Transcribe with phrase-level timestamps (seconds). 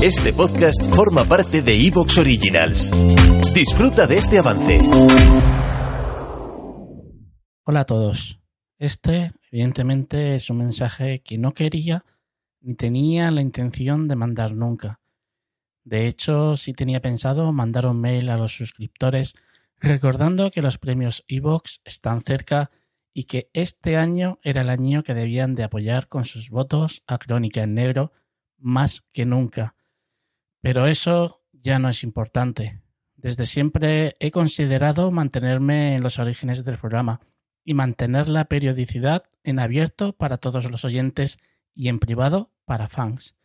[0.00, 2.92] Este podcast forma parte de Evox Originals.
[3.52, 4.80] Disfruta de este avance.
[7.64, 8.38] Hola a todos.
[8.78, 12.04] Este, evidentemente, es un mensaje que no quería
[12.60, 15.00] ni tenía la intención de mandar nunca.
[15.82, 19.34] De hecho, sí tenía pensado mandar un mail a los suscriptores
[19.80, 22.70] recordando que los premios Evox están cerca
[23.12, 27.18] y que este año era el año que debían de apoyar con sus votos a
[27.18, 28.12] Crónica en Negro
[28.58, 29.74] más que nunca.
[30.60, 32.80] Pero eso ya no es importante.
[33.16, 37.20] Desde siempre he considerado mantenerme en los orígenes del programa
[37.64, 41.38] y mantener la periodicidad en abierto para todos los oyentes
[41.74, 43.36] y en privado para fans,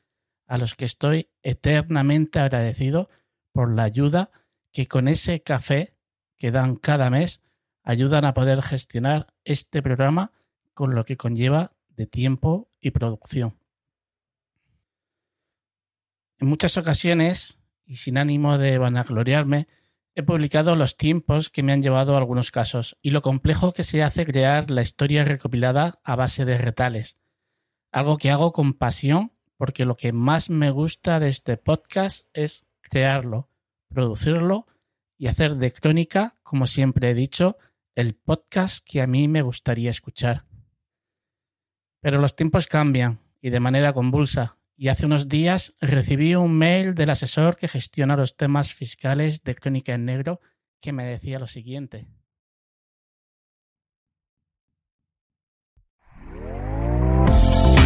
[0.48, 3.10] a los que estoy eternamente agradecido
[3.52, 4.32] por la ayuda
[4.72, 5.96] que con ese café
[6.38, 7.42] que dan cada mes
[7.84, 10.32] ayudan a poder gestionar este programa
[10.74, 13.58] con lo que conlleva de tiempo y producción.
[16.44, 19.70] En muchas ocasiones, y sin ánimo de vanagloriarme,
[20.14, 23.84] he publicado los tiempos que me han llevado a algunos casos y lo complejo que
[23.84, 27.18] se hace crear la historia recopilada a base de retales.
[27.94, 32.66] Algo que hago con pasión porque lo que más me gusta de este podcast es
[32.82, 33.48] crearlo,
[33.88, 34.68] producirlo
[35.18, 37.58] y hacer de crónica, como siempre he dicho,
[37.96, 40.44] el podcast que a mí me gustaría escuchar.
[42.02, 46.94] Pero los tiempos cambian y de manera convulsa y hace unos días recibí un mail
[46.94, 50.42] del asesor que gestiona los temas fiscales de Crónica en Negro
[50.82, 52.06] que me decía lo siguiente.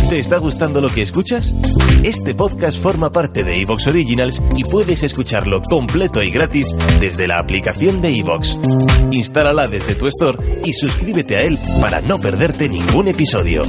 [0.10, 1.54] ¿Te está gustando lo que escuchas?
[2.04, 7.38] Este podcast forma parte de Evox Originals y puedes escucharlo completo y gratis desde la
[7.38, 8.60] aplicación de Evox.
[9.12, 13.62] Instálala desde tu store y suscríbete a él para no perderte ningún episodio.